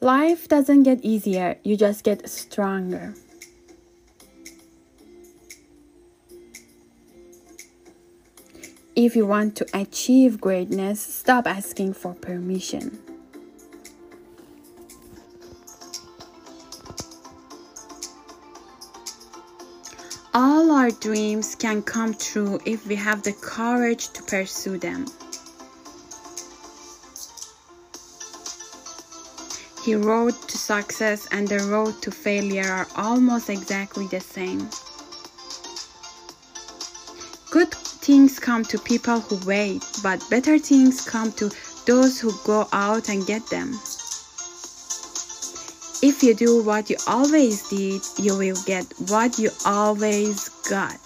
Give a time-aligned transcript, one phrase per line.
[0.00, 3.14] Life doesn't get easier, you just get stronger.
[8.94, 12.98] If you want to achieve greatness, stop asking for permission.
[20.32, 25.06] All our dreams can come true if we have the courage to pursue them.
[29.88, 34.68] The road to success and the road to failure are almost exactly the same.
[37.50, 41.50] Good things come to people who wait, but better things come to
[41.86, 43.80] those who go out and get them.
[46.02, 51.00] If you do what you always did, you will get what you always got.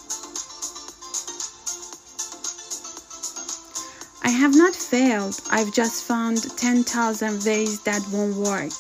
[4.25, 8.73] I have not failed, I've just found 10,000 ways that won't work.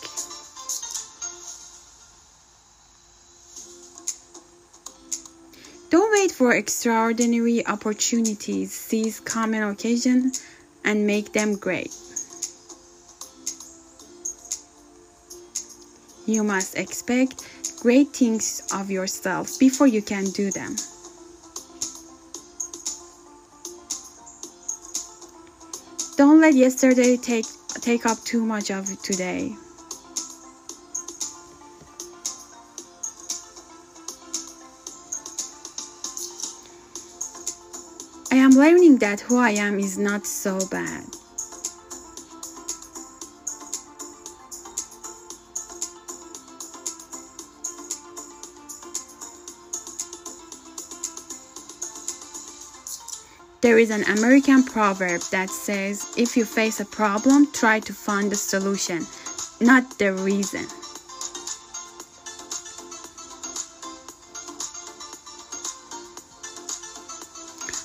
[5.90, 10.42] Don't wait for extraordinary opportunities, seize common occasions
[10.84, 11.92] and make them great.
[16.24, 17.44] You must expect
[17.80, 20.76] great things of yourself before you can do them.
[26.16, 27.46] Don't let yesterday take
[27.80, 29.56] take up too much of today.
[38.30, 41.04] I am learning that who I am is not so bad.
[53.62, 58.28] There is an American proverb that says if you face a problem, try to find
[58.28, 59.06] the solution,
[59.60, 60.66] not the reason.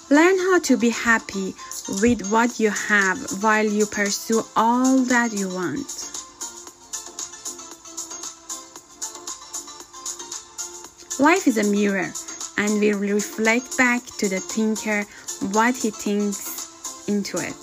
[0.10, 1.54] Learn how to be happy
[2.02, 5.86] with what you have while you pursue all that you want.
[11.20, 12.12] Life is a mirror
[12.58, 15.04] and will reflect back to the thinker
[15.54, 17.54] what he thinks into it.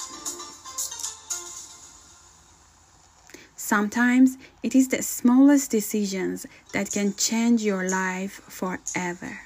[3.57, 9.41] Sometimes it is the smallest decisions that can change your life forever.